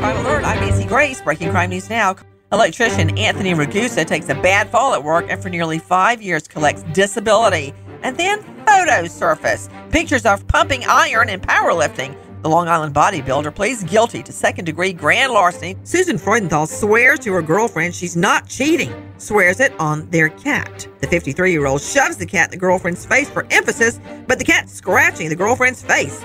[0.00, 1.20] Crime Alert, I'm Nancy Grace.
[1.20, 2.16] Breaking crime news now.
[2.52, 6.82] Electrician Anthony Ragusa takes a bad fall at work and for nearly five years collects
[6.94, 7.74] disability.
[8.02, 9.68] And then photos surface.
[9.90, 12.16] Pictures of pumping iron and powerlifting.
[12.40, 15.76] The Long Island bodybuilder pleads guilty to second degree grand larceny.
[15.84, 20.88] Susan Freudenthal swears to her girlfriend she's not cheating, swears it on their cat.
[21.00, 24.46] The 53 year old shoves the cat in the girlfriend's face for emphasis, but the
[24.46, 26.24] cat's scratching the girlfriend's face.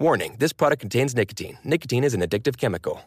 [0.00, 1.58] Warning this product contains nicotine.
[1.64, 3.02] Nicotine is an addictive chemical.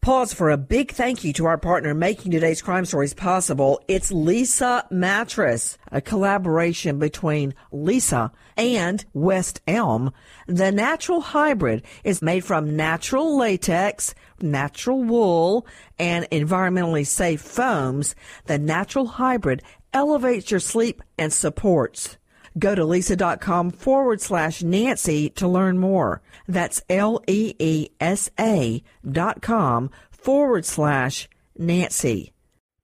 [0.00, 3.78] Pause for a big thank you to our partner making today's crime stories possible.
[3.86, 10.10] It's Leesa Mattress, a collaboration between Leesa and West Elm.
[10.46, 15.66] The natural hybrid is made from natural latex, natural wool,
[15.98, 18.14] and environmentally safe foams.
[18.46, 22.16] The natural hybrid elevates your sleep and supports.
[22.58, 26.20] Go to leesa.com forward slash Nancy to learn more.
[26.46, 32.32] That's L E E S A dot com forward slash Nancy.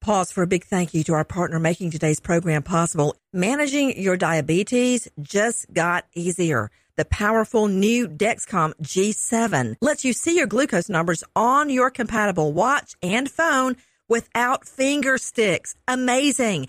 [0.01, 3.17] Pause for a big thank you to our partner making today's program possible.
[3.33, 6.71] Managing your diabetes just got easier.
[6.97, 12.97] The powerful new Dexcom G7 lets you see your glucose numbers on your compatible watch
[13.03, 13.77] and phone
[14.09, 15.75] without finger sticks.
[15.87, 16.69] Amazing.